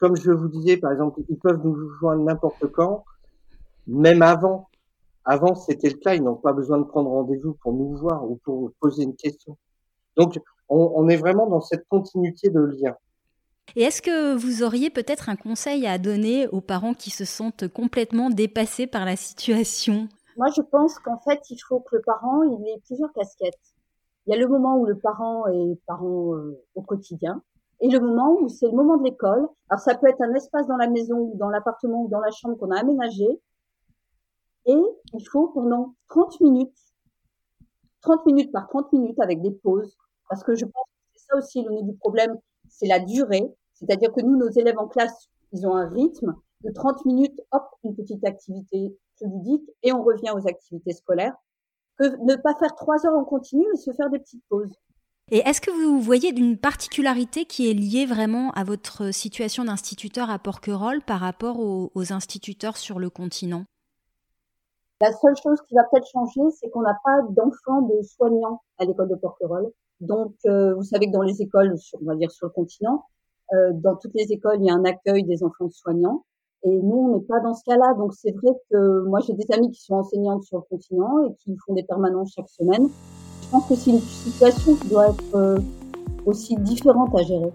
comme 0.00 0.16
je 0.16 0.32
vous 0.32 0.48
disais, 0.48 0.76
par 0.76 0.90
exemple, 0.90 1.20
ils 1.28 1.38
peuvent 1.38 1.60
nous 1.62 1.76
joindre 2.00 2.24
n'importe 2.24 2.66
quand, 2.72 3.04
même 3.86 4.22
avant. 4.22 4.70
Avant, 5.24 5.54
c'était 5.54 5.90
le 5.90 5.98
cas, 5.98 6.16
ils 6.16 6.22
n'ont 6.24 6.34
pas 6.34 6.52
besoin 6.52 6.78
de 6.78 6.84
prendre 6.84 7.10
rendez-vous 7.10 7.54
pour 7.62 7.72
nous 7.72 7.96
voir 7.96 8.28
ou 8.28 8.40
pour 8.44 8.72
poser 8.80 9.04
une 9.04 9.14
question. 9.14 9.56
Donc, 10.16 10.40
on, 10.68 10.92
on 10.96 11.08
est 11.08 11.16
vraiment 11.16 11.46
dans 11.46 11.60
cette 11.60 11.86
continuité 11.86 12.50
de 12.50 12.58
lien. 12.58 12.96
Et 13.76 13.82
est-ce 13.82 14.02
que 14.02 14.34
vous 14.34 14.64
auriez 14.64 14.90
peut-être 14.90 15.28
un 15.28 15.36
conseil 15.36 15.86
à 15.86 15.98
donner 15.98 16.48
aux 16.48 16.60
parents 16.60 16.94
qui 16.94 17.10
se 17.10 17.24
sentent 17.24 17.68
complètement 17.68 18.30
dépassés 18.30 18.88
par 18.88 19.04
la 19.04 19.14
situation? 19.14 20.08
Moi, 20.42 20.50
je 20.56 20.60
pense 20.60 20.98
qu'en 20.98 21.18
fait, 21.18 21.40
il 21.50 21.58
faut 21.58 21.78
que 21.78 21.94
le 21.94 22.02
parent, 22.02 22.42
il 22.42 22.66
ait 22.66 22.80
plusieurs 22.84 23.12
casquettes. 23.12 23.60
Il 24.26 24.34
y 24.34 24.36
a 24.36 24.40
le 24.40 24.48
moment 24.48 24.76
où 24.76 24.86
le 24.86 24.98
parent 24.98 25.46
est 25.46 25.78
parent 25.86 26.34
euh, 26.34 26.60
au 26.74 26.82
quotidien, 26.82 27.44
et 27.80 27.88
le 27.88 28.00
moment 28.00 28.36
où 28.40 28.48
c'est 28.48 28.66
le 28.66 28.72
moment 28.72 28.96
de 28.96 29.04
l'école. 29.04 29.48
Alors, 29.68 29.78
ça 29.78 29.94
peut 29.94 30.08
être 30.08 30.20
un 30.20 30.34
espace 30.34 30.66
dans 30.66 30.76
la 30.76 30.88
maison, 30.88 31.16
ou 31.16 31.36
dans 31.36 31.48
l'appartement, 31.48 32.02
ou 32.02 32.08
dans 32.08 32.18
la 32.18 32.32
chambre 32.32 32.56
qu'on 32.56 32.72
a 32.72 32.80
aménagé. 32.80 33.28
Et 34.66 34.82
il 35.14 35.28
faut 35.30 35.46
pendant 35.46 35.94
30 36.08 36.40
minutes, 36.40 36.76
30 38.00 38.26
minutes 38.26 38.50
par 38.50 38.66
30 38.66 38.92
minutes 38.94 39.20
avec 39.20 39.42
des 39.42 39.52
pauses, 39.52 39.96
parce 40.28 40.42
que 40.42 40.56
je 40.56 40.64
pense 40.64 40.86
que 40.86 41.20
c'est 41.20 41.26
ça 41.28 41.36
aussi 41.38 41.62
le 41.62 41.70
nœud 41.70 41.82
du 41.84 41.94
problème, 41.98 42.36
c'est 42.68 42.88
la 42.88 42.98
durée. 42.98 43.54
C'est-à-dire 43.74 44.12
que 44.12 44.22
nous, 44.22 44.36
nos 44.36 44.50
élèves 44.50 44.78
en 44.80 44.88
classe, 44.88 45.28
ils 45.52 45.68
ont 45.68 45.76
un 45.76 45.88
rythme 45.88 46.34
de 46.64 46.72
30 46.72 47.04
minutes, 47.04 47.40
hop, 47.52 47.62
une 47.84 47.94
petite 47.94 48.24
activité 48.24 48.92
ludique 49.22 49.68
et 49.82 49.92
on 49.92 50.02
revient 50.02 50.30
aux 50.34 50.46
activités 50.46 50.92
scolaires, 50.92 51.34
que 51.98 52.04
ne 52.04 52.36
pas 52.36 52.54
faire 52.54 52.74
trois 52.74 53.06
heures 53.06 53.16
en 53.16 53.24
continu 53.24 53.64
et 53.72 53.76
se 53.76 53.92
faire 53.92 54.10
des 54.10 54.18
petites 54.18 54.44
pauses. 54.48 54.74
Et 55.30 55.38
est-ce 55.38 55.60
que 55.60 55.70
vous 55.70 56.00
voyez 56.00 56.32
d'une 56.32 56.58
particularité 56.58 57.44
qui 57.44 57.70
est 57.70 57.74
liée 57.74 58.06
vraiment 58.06 58.50
à 58.50 58.64
votre 58.64 59.12
situation 59.14 59.64
d'instituteur 59.64 60.30
à 60.30 60.38
Porquerolles 60.38 61.00
par 61.00 61.20
rapport 61.20 61.58
aux, 61.58 62.12
instituteurs 62.12 62.76
sur 62.76 62.98
le 62.98 63.08
continent? 63.08 63.64
La 65.00 65.12
seule 65.12 65.36
chose 65.42 65.60
qui 65.66 65.74
va 65.74 65.84
peut-être 65.84 66.06
changer, 66.12 66.40
c'est 66.58 66.70
qu'on 66.70 66.82
n'a 66.82 66.96
pas 67.04 67.22
d'enfants 67.30 67.82
de 67.82 68.02
soignants 68.02 68.62
à 68.78 68.84
l'école 68.84 69.08
de 69.08 69.16
Porquerolles. 69.16 69.72
Donc, 70.00 70.34
euh, 70.46 70.74
vous 70.74 70.82
savez 70.82 71.06
que 71.06 71.12
dans 71.12 71.22
les 71.22 71.40
écoles, 71.40 71.74
on 72.00 72.04
va 72.04 72.16
dire 72.16 72.30
sur 72.30 72.46
le 72.46 72.52
continent, 72.52 73.06
euh, 73.54 73.70
dans 73.74 73.96
toutes 73.96 74.14
les 74.14 74.32
écoles, 74.32 74.58
il 74.60 74.66
y 74.66 74.70
a 74.70 74.74
un 74.74 74.84
accueil 74.84 75.24
des 75.24 75.42
enfants 75.42 75.66
de 75.66 75.72
soignants. 75.72 76.24
Et 76.64 76.80
nous, 76.80 76.96
on 76.96 77.16
n'est 77.16 77.24
pas 77.24 77.40
dans 77.40 77.54
ce 77.54 77.64
cas-là. 77.64 77.94
Donc, 77.94 78.12
c'est 78.14 78.30
vrai 78.30 78.52
que 78.70 79.00
moi, 79.08 79.18
j'ai 79.26 79.32
des 79.32 79.46
amis 79.52 79.70
qui 79.70 79.82
sont 79.82 79.94
enseignantes 79.94 80.44
sur 80.44 80.58
le 80.58 80.62
continent 80.62 81.24
et 81.26 81.34
qui 81.34 81.56
font 81.66 81.74
des 81.74 81.82
permanences 81.82 82.34
chaque 82.36 82.48
semaine. 82.48 82.88
Je 83.42 83.50
pense 83.50 83.68
que 83.68 83.74
c'est 83.74 83.90
une 83.90 83.98
situation 83.98 84.76
qui 84.76 84.88
doit 84.88 85.08
être 85.08 85.34
euh, 85.34 85.58
aussi 86.24 86.54
différente 86.56 87.12
à 87.18 87.22
gérer. 87.22 87.52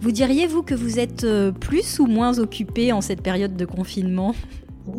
Vous 0.00 0.12
diriez, 0.12 0.48
vous, 0.48 0.62
que 0.62 0.74
vous 0.74 0.98
êtes 0.98 1.22
euh, 1.22 1.52
plus 1.52 2.00
ou 2.00 2.06
moins 2.06 2.38
occupé 2.40 2.92
en 2.92 3.00
cette 3.00 3.22
période 3.22 3.54
de 3.56 3.64
confinement? 3.64 4.34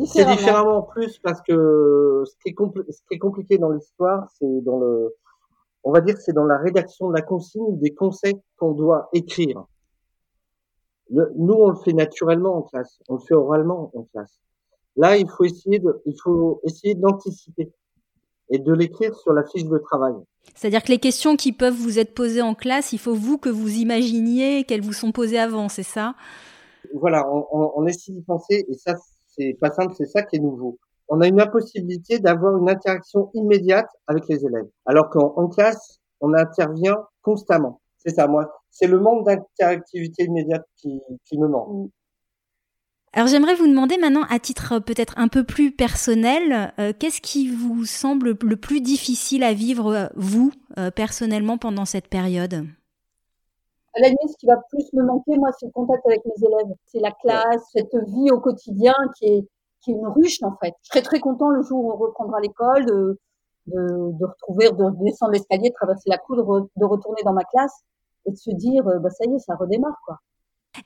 C'est 0.06 0.24
différemment 0.24 0.82
plus 0.82 1.18
parce 1.18 1.40
que 1.42 2.24
ce 2.24 2.32
qui 2.42 2.48
est, 2.48 2.54
ce 2.90 3.02
qui 3.06 3.14
est 3.14 3.18
compliqué 3.18 3.58
dans 3.58 3.70
l'histoire, 3.70 4.28
c'est 4.36 4.64
dans 4.64 4.80
le, 4.80 5.14
on 5.86 5.92
va 5.92 6.00
dire 6.00 6.16
que 6.16 6.20
c'est 6.20 6.32
dans 6.32 6.44
la 6.44 6.58
rédaction 6.58 7.08
de 7.08 7.14
la 7.14 7.22
consigne 7.22 7.78
des 7.78 7.94
conseils 7.94 8.40
qu'on 8.56 8.72
doit 8.72 9.08
écrire. 9.12 9.66
nous, 11.10 11.54
on 11.54 11.70
le 11.70 11.76
fait 11.76 11.92
naturellement 11.92 12.56
en 12.56 12.62
classe, 12.62 12.98
on 13.08 13.14
le 13.14 13.20
fait 13.20 13.34
oralement 13.34 13.92
en 13.94 14.02
classe. 14.02 14.40
Là, 14.96 15.16
il 15.16 15.30
faut 15.30 15.44
essayer 15.44 15.78
de, 15.78 16.02
il 16.04 16.16
faut 16.20 16.60
essayer 16.64 16.96
d'anticiper 16.96 17.72
et 18.50 18.58
de 18.58 18.72
l'écrire 18.72 19.14
sur 19.14 19.32
la 19.32 19.44
fiche 19.44 19.64
de 19.64 19.78
travail. 19.78 20.14
C'est-à-dire 20.56 20.82
que 20.82 20.90
les 20.90 20.98
questions 20.98 21.36
qui 21.36 21.52
peuvent 21.52 21.74
vous 21.74 22.00
être 22.00 22.14
posées 22.14 22.42
en 22.42 22.56
classe, 22.56 22.92
il 22.92 22.98
faut 22.98 23.14
vous 23.14 23.38
que 23.38 23.48
vous 23.48 23.76
imaginiez 23.76 24.64
qu'elles 24.64 24.82
vous 24.82 24.92
sont 24.92 25.12
posées 25.12 25.38
avant, 25.38 25.68
c'est 25.68 25.84
ça? 25.84 26.16
Voilà, 26.94 27.30
on, 27.32 27.46
on 27.76 27.86
essaie 27.86 28.10
d'y 28.10 28.22
penser 28.22 28.66
et 28.68 28.74
ça, 28.74 28.96
c'est 29.28 29.56
pas 29.60 29.70
simple, 29.70 29.94
c'est 29.96 30.06
ça 30.06 30.24
qui 30.24 30.34
est 30.34 30.40
nouveau 30.40 30.78
on 31.08 31.20
a 31.20 31.28
une 31.28 31.40
impossibilité 31.40 32.18
d'avoir 32.18 32.56
une 32.56 32.68
interaction 32.68 33.30
immédiate 33.34 33.88
avec 34.06 34.28
les 34.28 34.44
élèves. 34.44 34.68
Alors 34.86 35.10
qu'en 35.10 35.48
classe, 35.48 36.00
on 36.20 36.34
intervient 36.34 36.96
constamment. 37.22 37.80
C'est 37.98 38.14
ça, 38.14 38.26
moi. 38.26 38.62
C'est 38.70 38.86
le 38.86 38.98
manque 38.98 39.26
d'interactivité 39.26 40.24
immédiate 40.24 40.64
qui, 40.76 41.00
qui 41.24 41.38
me 41.38 41.48
manque. 41.48 41.90
Alors 43.16 43.28
j'aimerais 43.28 43.54
vous 43.54 43.66
demander 43.66 43.96
maintenant, 43.96 44.24
à 44.28 44.38
titre 44.38 44.78
peut-être 44.78 45.14
un 45.16 45.28
peu 45.28 45.42
plus 45.42 45.72
personnel, 45.72 46.74
euh, 46.78 46.92
qu'est-ce 46.98 47.22
qui 47.22 47.48
vous 47.48 47.86
semble 47.86 48.36
le 48.38 48.56
plus 48.56 48.82
difficile 48.82 49.42
à 49.42 49.54
vivre, 49.54 49.94
euh, 49.94 50.06
vous, 50.16 50.52
euh, 50.78 50.90
personnellement, 50.90 51.56
pendant 51.56 51.86
cette 51.86 52.08
période? 52.08 52.66
À 53.94 54.00
la 54.00 54.08
limite, 54.08 54.28
ce 54.28 54.36
qui 54.36 54.46
va 54.46 54.58
plus 54.68 54.92
me 54.92 55.02
manquer, 55.02 55.38
moi, 55.38 55.48
c'est 55.58 55.64
le 55.64 55.72
contact 55.72 56.04
avec 56.06 56.20
mes 56.26 56.46
élèves. 56.46 56.76
C'est 56.84 57.00
la 57.00 57.12
classe, 57.12 57.62
cette 57.72 57.96
vie 58.06 58.30
au 58.30 58.38
quotidien 58.38 58.92
qui 59.16 59.24
est, 59.24 59.48
qui 59.86 59.92
est 59.92 59.94
une 59.94 60.08
ruche, 60.08 60.42
en 60.42 60.56
fait. 60.56 60.74
Je 60.82 60.88
serais 60.88 61.02
très 61.02 61.20
content 61.20 61.48
le 61.48 61.62
jour 61.62 61.84
où 61.84 61.92
on 61.92 61.96
reprendra 61.96 62.40
l'école 62.40 62.84
de, 62.86 63.18
de, 63.66 64.18
de 64.18 64.24
retrouver, 64.24 64.70
de 64.70 65.04
descendre 65.04 65.32
l'escalier, 65.32 65.70
de 65.70 65.74
traverser 65.74 66.10
la 66.10 66.18
cour, 66.18 66.36
de, 66.36 66.68
de, 66.76 66.84
retourner 66.84 67.22
dans 67.24 67.32
ma 67.32 67.44
classe 67.44 67.84
et 68.26 68.32
de 68.32 68.36
se 68.36 68.50
dire, 68.50 68.82
bah 68.84 69.10
ça 69.10 69.24
y 69.24 69.34
est, 69.34 69.38
ça 69.38 69.54
redémarre, 69.54 69.98
quoi. 70.04 70.18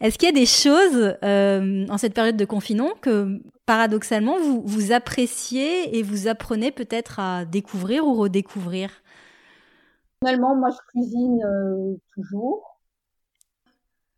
Est-ce 0.00 0.18
qu'il 0.18 0.28
y 0.28 0.30
a 0.30 0.40
des 0.40 0.46
choses 0.46 1.16
euh, 1.24 1.86
en 1.88 1.98
cette 1.98 2.14
période 2.14 2.36
de 2.36 2.44
confinement 2.44 2.90
que 3.00 3.40
paradoxalement 3.66 4.38
vous, 4.38 4.62
vous 4.64 4.92
appréciez 4.92 5.98
et 5.98 6.04
vous 6.04 6.28
apprenez 6.28 6.70
peut-être 6.70 7.18
à 7.18 7.44
découvrir 7.44 8.06
ou 8.06 8.14
redécouvrir? 8.14 8.90
Personnellement, 10.20 10.54
moi 10.54 10.68
je 10.70 10.78
cuisine 10.92 11.42
euh, 11.44 11.96
toujours. 12.14 12.69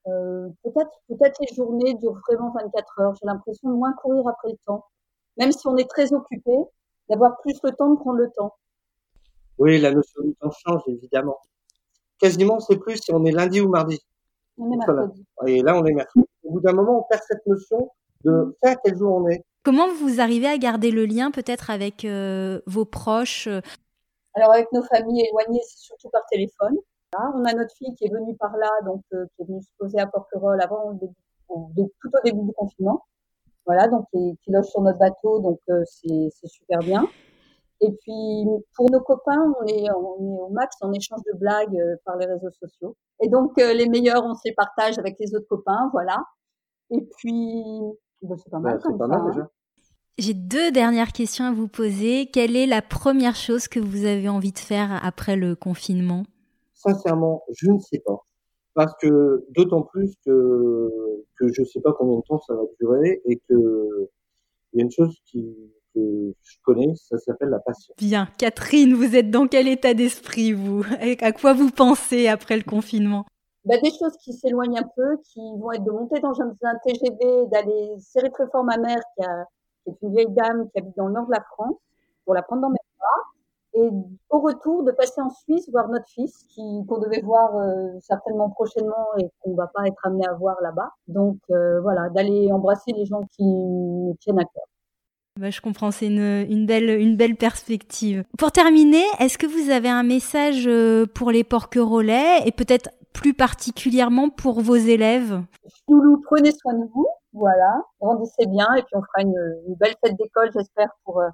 Euh, 0.08 0.48
peut-être 0.64 0.90
peut-être 1.08 1.40
les 1.40 1.54
journées 1.54 1.94
durent 1.94 2.20
vraiment 2.28 2.52
24 2.52 3.00
heures. 3.00 3.14
J'ai 3.14 3.26
l'impression 3.26 3.70
de 3.70 3.74
moins 3.74 3.92
courir 3.92 4.26
après 4.26 4.48
le 4.50 4.58
temps. 4.66 4.84
Même 5.38 5.52
si 5.52 5.66
on 5.66 5.76
est 5.76 5.88
très 5.88 6.12
occupé, 6.12 6.52
d'avoir 7.08 7.40
plus 7.40 7.58
le 7.62 7.70
temps 7.72 7.90
de 7.90 7.98
prendre 7.98 8.18
le 8.18 8.30
temps. 8.30 8.54
Oui, 9.58 9.78
la 9.78 9.92
notion 9.92 10.22
du 10.22 10.34
temps 10.34 10.50
change 10.50 10.82
évidemment. 10.88 11.38
Quasiment, 12.18 12.60
c'est 12.60 12.76
plus 12.76 12.96
si 12.96 13.12
on 13.12 13.24
est 13.24 13.30
lundi 13.30 13.60
ou 13.60 13.68
mardi. 13.68 14.00
On 14.58 14.72
est 14.72 14.76
mercredi. 14.76 15.24
Et 15.46 15.62
là, 15.62 15.76
on 15.76 15.84
est 15.84 15.92
mercredi. 15.92 16.26
Au 16.44 16.52
bout 16.52 16.60
d'un 16.60 16.72
moment, 16.72 17.00
on 17.00 17.02
perd 17.08 17.22
cette 17.26 17.46
notion 17.46 17.90
de 18.24 18.56
faire 18.62 18.76
quel 18.84 18.96
jour 18.96 19.14
on 19.14 19.28
est. 19.28 19.44
Comment 19.62 19.92
vous 19.92 20.20
arrivez 20.20 20.48
à 20.48 20.58
garder 20.58 20.90
le 20.90 21.04
lien 21.04 21.30
peut-être 21.30 21.70
avec 21.70 22.04
euh, 22.04 22.60
vos 22.66 22.84
proches 22.84 23.46
Alors 24.34 24.52
avec 24.52 24.70
nos 24.72 24.82
familles 24.82 25.26
éloignées, 25.26 25.62
c'est 25.64 25.78
surtout 25.78 26.10
par 26.10 26.22
téléphone. 26.30 26.76
On 27.34 27.44
a 27.44 27.52
notre 27.52 27.74
fille 27.74 27.94
qui 27.94 28.04
est 28.06 28.12
venue 28.12 28.36
par 28.36 28.56
là, 28.56 28.70
donc 28.84 29.02
euh, 29.12 29.26
qui 29.36 29.42
est 29.42 29.46
venue 29.46 29.62
se 29.62 29.70
poser 29.78 29.98
à 30.00 30.06
Porquerolles 30.06 30.60
avant, 30.60 30.98
tout 30.98 31.14
au 31.48 31.70
début 32.24 32.42
du 32.42 32.52
confinement. 32.52 33.04
Voilà, 33.66 33.86
donc 33.88 34.06
qui, 34.10 34.36
qui 34.42 34.50
loge 34.50 34.66
sur 34.66 34.80
notre 34.80 34.98
bateau, 34.98 35.40
donc 35.40 35.60
euh, 35.70 35.82
c'est 35.86 36.30
super 36.46 36.80
bien. 36.80 37.06
Et 37.80 37.90
puis, 37.90 38.44
pour 38.76 38.90
nos 38.90 39.00
copains, 39.00 39.52
on 39.60 39.66
est, 39.66 39.90
on 39.90 40.16
est 40.16 40.40
au 40.40 40.48
max 40.50 40.76
en 40.82 40.92
échange 40.92 41.20
de 41.32 41.36
blagues 41.36 41.76
euh, 41.76 41.96
par 42.04 42.16
les 42.16 42.26
réseaux 42.26 42.50
sociaux. 42.52 42.96
Et 43.20 43.28
donc, 43.28 43.58
euh, 43.58 43.72
les 43.72 43.88
meilleurs, 43.88 44.24
on 44.24 44.34
se 44.34 44.42
les 44.44 44.54
partage 44.54 44.98
avec 44.98 45.16
les 45.18 45.34
autres 45.34 45.48
copains, 45.48 45.90
voilà. 45.92 46.24
Et 46.90 47.00
puis, 47.18 47.64
bah, 48.22 48.36
c'est 48.36 48.50
pas 48.50 48.60
mal 48.60 48.78
comme 48.80 48.98
pas 48.98 49.08
ça. 49.08 49.18
Mal, 49.18 49.30
déjà. 49.30 49.42
hein. 49.42 49.50
J'ai 50.18 50.34
deux 50.34 50.70
dernières 50.70 51.12
questions 51.12 51.44
à 51.44 51.52
vous 51.52 51.68
poser. 51.68 52.26
Quelle 52.26 52.54
est 52.54 52.66
la 52.66 52.82
première 52.82 53.34
chose 53.34 53.66
que 53.66 53.80
vous 53.80 54.04
avez 54.04 54.28
envie 54.28 54.52
de 54.52 54.58
faire 54.58 55.00
après 55.04 55.36
le 55.36 55.56
confinement? 55.56 56.22
Sincèrement, 56.82 57.44
je 57.54 57.70
ne 57.70 57.78
sais 57.78 58.00
pas. 58.00 58.24
Parce 58.74 58.94
que 59.00 59.44
d'autant 59.50 59.82
plus 59.82 60.14
que, 60.24 60.90
que 61.38 61.52
je 61.52 61.60
ne 61.60 61.66
sais 61.66 61.80
pas 61.80 61.92
combien 61.92 62.16
de 62.16 62.22
temps 62.22 62.40
ça 62.40 62.54
va 62.54 62.62
durer 62.80 63.20
et 63.26 63.40
que 63.48 64.08
il 64.72 64.78
y 64.78 64.82
a 64.82 64.84
une 64.84 64.90
chose 64.90 65.14
qui, 65.26 65.54
que 65.94 66.34
je 66.42 66.56
connais, 66.62 66.94
ça 66.96 67.18
s'appelle 67.18 67.50
la 67.50 67.60
passion. 67.60 67.94
Bien. 67.98 68.28
Catherine, 68.38 68.94
vous 68.94 69.16
êtes 69.16 69.30
dans 69.30 69.46
quel 69.46 69.68
état 69.68 69.94
d'esprit, 69.94 70.52
vous? 70.52 70.84
À 71.20 71.32
quoi 71.32 71.52
vous 71.52 71.70
pensez 71.70 72.28
après 72.28 72.56
le 72.56 72.62
confinement? 72.62 73.26
Bah, 73.64 73.76
Des 73.82 73.90
choses 73.90 74.16
qui 74.22 74.32
s'éloignent 74.32 74.78
un 74.78 74.88
peu, 74.96 75.18
qui 75.24 75.40
vont 75.58 75.72
être 75.72 75.84
de 75.84 75.90
monter 75.90 76.20
dans 76.20 76.40
un, 76.40 76.54
TGV, 76.84 77.46
d'aller 77.50 77.94
serrer 78.00 78.30
très 78.30 78.46
fort 78.48 78.64
ma 78.64 78.76
mère, 78.76 79.00
qui, 79.16 79.24
a, 79.24 79.44
qui, 79.84 79.90
est 79.90 80.02
une 80.02 80.14
vieille 80.14 80.30
dame 80.30 80.68
qui 80.70 80.78
habite 80.78 80.96
dans 80.96 81.06
le 81.06 81.12
nord 81.12 81.26
de 81.26 81.32
la 81.32 81.44
France, 81.52 81.76
pour 82.24 82.34
la 82.34 82.42
prendre 82.42 82.62
dans 82.62 82.70
mes 82.70 82.74
bras. 82.74 82.81
Et 83.74 83.88
au 84.28 84.40
retour, 84.40 84.82
de 84.84 84.92
passer 84.92 85.20
en 85.20 85.30
Suisse, 85.30 85.68
voir 85.70 85.88
notre 85.88 86.08
fils, 86.08 86.44
qui 86.50 86.84
qu'on 86.86 86.98
devait 86.98 87.22
voir 87.22 87.56
euh, 87.56 87.88
certainement 88.00 88.50
prochainement 88.50 89.06
et 89.18 89.30
qu'on 89.40 89.54
va 89.54 89.66
pas 89.66 89.86
être 89.86 90.06
amené 90.06 90.26
à 90.26 90.34
voir 90.34 90.56
là-bas. 90.62 90.90
Donc 91.08 91.38
euh, 91.50 91.80
voilà, 91.80 92.10
d'aller 92.10 92.52
embrasser 92.52 92.92
les 92.92 93.06
gens 93.06 93.22
qui 93.34 93.44
nous 93.44 94.14
tiennent 94.20 94.40
à 94.40 94.44
cœur. 94.44 94.64
Bah, 95.40 95.48
je 95.48 95.62
comprends, 95.62 95.90
c'est 95.90 96.08
une, 96.08 96.46
une, 96.50 96.66
belle, 96.66 96.90
une 96.90 97.16
belle 97.16 97.36
perspective. 97.36 98.24
Pour 98.38 98.52
terminer, 98.52 99.04
est-ce 99.18 99.38
que 99.38 99.46
vous 99.46 99.70
avez 99.70 99.88
un 99.88 100.02
message 100.02 100.66
euh, 100.66 101.06
pour 101.06 101.30
les 101.30 101.42
porquerolais 101.42 102.46
et 102.46 102.52
peut-être 102.52 102.90
plus 103.14 103.32
particulièrement 103.32 104.28
pour 104.28 104.60
vos 104.60 104.76
élèves? 104.76 105.40
Loulou, 105.88 106.20
prenez 106.26 106.52
soin 106.52 106.74
de 106.74 106.84
vous, 106.92 107.06
voilà, 107.32 107.80
grandissez 107.98 108.44
bien 108.46 108.68
et 108.76 108.82
puis 108.82 108.94
on 108.94 109.00
fera 109.00 109.22
une, 109.22 109.62
une 109.68 109.74
belle 109.76 109.94
fête 110.04 110.16
d'école, 110.18 110.50
j'espère, 110.52 110.90
pour, 111.04 111.20
euh, 111.20 111.28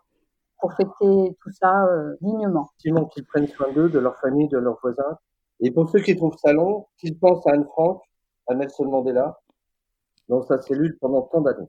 pour 0.61 0.73
fêter 0.75 1.37
tout 1.41 1.51
ça 1.53 1.87
euh, 1.87 2.17
dignement. 2.21 2.69
Effectivement, 2.73 3.05
qu'ils 3.07 3.27
prennent 3.27 3.49
soin 3.49 3.73
d'eux, 3.73 3.89
de 3.89 3.99
leur 3.99 4.17
famille, 4.19 4.49
de 4.49 4.59
leurs 4.59 4.79
voisins. 4.81 5.19
Et 5.61 5.71
pour 5.71 5.89
ceux 5.91 6.01
qui 6.01 6.17
trouvent 6.17 6.37
ça 6.39 6.53
long, 6.53 6.87
qu'ils 6.99 7.19
pensent 7.19 7.47
à 7.47 7.53
Anne 7.53 7.65
Frank, 7.65 8.03
à 8.49 8.55
Nelson 8.55 8.85
Mandela, 8.85 9.41
dans 10.29 10.43
sa 10.43 10.59
cellule 10.59 10.97
pendant 11.01 11.23
tant 11.23 11.41
d'années, 11.41 11.69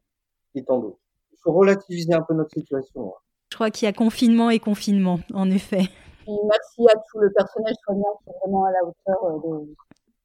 et 0.55 0.63
tant 0.63 0.79
d'autres 0.79 0.99
il 1.39 1.43
faut 1.43 1.53
relativiser 1.53 2.13
un 2.13 2.21
peu 2.21 2.33
notre 2.33 2.51
situation. 2.51 3.13
Je 3.49 3.55
crois 3.55 3.71
qu'il 3.71 3.85
y 3.85 3.89
a 3.89 3.93
confinement 3.93 4.49
et 4.49 4.59
confinement, 4.59 5.19
en 5.33 5.49
effet. 5.49 5.83
Et 6.27 6.37
merci 6.43 6.85
à 6.93 6.99
tout 7.09 7.19
le 7.19 7.31
personnel 7.31 7.73
soignant 7.83 8.19
qui 8.23 8.29
est 8.29 8.33
vraiment 8.41 8.65
à 8.65 8.71
la 8.71 8.83
hauteur, 8.83 9.41
de, 9.43 9.73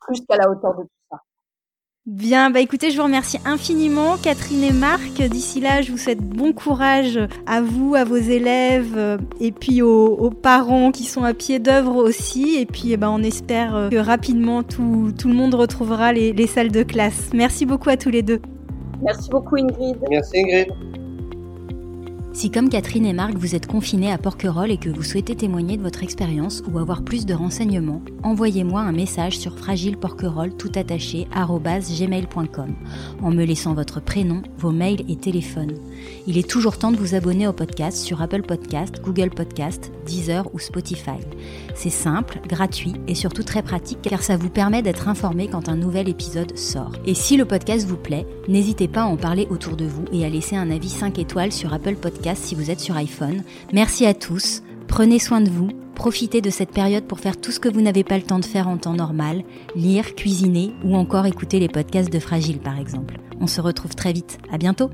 plus 0.00 0.20
qu'à 0.26 0.36
la 0.36 0.50
hauteur 0.50 0.76
de 0.76 0.82
tout 0.82 0.88
ça. 1.10 1.18
Bien, 2.06 2.50
bah 2.50 2.60
écoutez, 2.60 2.90
je 2.90 2.98
vous 2.98 3.04
remercie 3.04 3.38
infiniment, 3.46 4.18
Catherine 4.22 4.62
et 4.62 4.72
Marc. 4.72 5.22
D'ici 5.22 5.58
là, 5.60 5.80
je 5.80 5.90
vous 5.90 5.96
souhaite 5.96 6.18
bon 6.18 6.52
courage 6.52 7.18
à 7.46 7.62
vous, 7.62 7.94
à 7.94 8.04
vos 8.04 8.18
élèves, 8.18 9.18
et 9.40 9.52
puis 9.52 9.80
aux, 9.80 10.08
aux 10.08 10.28
parents 10.28 10.90
qui 10.90 11.04
sont 11.04 11.24
à 11.24 11.32
pied 11.32 11.60
d'œuvre 11.60 11.96
aussi. 11.96 12.56
Et 12.58 12.66
puis, 12.66 12.92
eh 12.92 12.98
ben, 12.98 13.08
on 13.08 13.22
espère 13.22 13.88
que 13.90 13.96
rapidement 13.96 14.62
tout, 14.62 15.14
tout 15.18 15.28
le 15.28 15.34
monde 15.34 15.54
retrouvera 15.54 16.12
les, 16.12 16.34
les 16.34 16.46
salles 16.46 16.70
de 16.70 16.82
classe. 16.82 17.30
Merci 17.32 17.64
beaucoup 17.64 17.88
à 17.88 17.96
tous 17.96 18.10
les 18.10 18.22
deux. 18.22 18.42
Merci 19.02 19.30
beaucoup, 19.30 19.56
Ingrid. 19.56 19.96
Merci, 20.10 20.40
Ingrid. 20.40 20.68
Si 22.34 22.50
comme 22.50 22.68
Catherine 22.68 23.06
et 23.06 23.12
Marc, 23.12 23.34
vous 23.36 23.54
êtes 23.54 23.68
confinés 23.68 24.10
à 24.10 24.18
Porquerolles 24.18 24.72
et 24.72 24.76
que 24.76 24.90
vous 24.90 25.04
souhaitez 25.04 25.36
témoigner 25.36 25.76
de 25.76 25.82
votre 25.82 26.02
expérience 26.02 26.64
ou 26.68 26.80
avoir 26.80 27.02
plus 27.02 27.26
de 27.26 27.32
renseignements, 27.32 28.02
envoyez-moi 28.24 28.80
un 28.80 28.90
message 28.90 29.38
sur 29.38 29.56
fragileporquerolles 29.56 30.56
tout 30.56 30.72
en 33.22 33.30
me 33.30 33.44
laissant 33.44 33.72
votre 33.72 34.00
prénom, 34.00 34.42
vos 34.58 34.72
mails 34.72 35.04
et 35.08 35.14
téléphones. 35.14 35.74
Il 36.26 36.36
est 36.36 36.50
toujours 36.50 36.76
temps 36.76 36.90
de 36.90 36.96
vous 36.96 37.14
abonner 37.14 37.46
au 37.46 37.52
podcast 37.52 37.98
sur 37.98 38.20
Apple 38.20 38.42
Podcast, 38.42 39.00
Google 39.00 39.30
Podcast, 39.30 39.92
Deezer 40.04 40.52
ou 40.52 40.58
Spotify. 40.58 41.20
C'est 41.76 41.88
simple, 41.88 42.40
gratuit 42.48 42.94
et 43.06 43.14
surtout 43.14 43.44
très 43.44 43.62
pratique 43.62 44.02
car 44.02 44.24
ça 44.24 44.36
vous 44.36 44.50
permet 44.50 44.82
d'être 44.82 45.06
informé 45.06 45.46
quand 45.46 45.68
un 45.68 45.76
nouvel 45.76 46.08
épisode 46.08 46.58
sort. 46.58 46.92
Et 47.06 47.14
si 47.14 47.36
le 47.36 47.44
podcast 47.44 47.86
vous 47.86 47.96
plaît, 47.96 48.26
n'hésitez 48.48 48.88
pas 48.88 49.02
à 49.02 49.06
en 49.06 49.16
parler 49.16 49.46
autour 49.50 49.76
de 49.76 49.84
vous 49.84 50.04
et 50.12 50.24
à 50.24 50.28
laisser 50.28 50.56
un 50.56 50.72
avis 50.72 50.90
5 50.90 51.20
étoiles 51.20 51.52
sur 51.52 51.72
Apple 51.72 51.94
Si 52.34 52.54
vous 52.54 52.70
êtes 52.70 52.80
sur 52.80 52.96
iPhone. 52.96 53.42
Merci 53.74 54.06
à 54.06 54.14
tous, 54.14 54.62
prenez 54.88 55.18
soin 55.18 55.42
de 55.42 55.50
vous, 55.50 55.68
profitez 55.94 56.40
de 56.40 56.48
cette 56.48 56.70
période 56.70 57.04
pour 57.04 57.20
faire 57.20 57.38
tout 57.38 57.52
ce 57.52 57.60
que 57.60 57.68
vous 57.68 57.82
n'avez 57.82 58.02
pas 58.02 58.16
le 58.16 58.24
temps 58.24 58.38
de 58.38 58.46
faire 58.46 58.66
en 58.66 58.78
temps 58.78 58.94
normal, 58.94 59.42
lire, 59.76 60.14
cuisiner 60.14 60.72
ou 60.84 60.96
encore 60.96 61.26
écouter 61.26 61.60
les 61.60 61.68
podcasts 61.68 62.10
de 62.10 62.18
Fragile 62.18 62.60
par 62.60 62.78
exemple. 62.78 63.18
On 63.40 63.46
se 63.46 63.60
retrouve 63.60 63.94
très 63.94 64.14
vite, 64.14 64.38
à 64.50 64.56
bientôt 64.56 64.90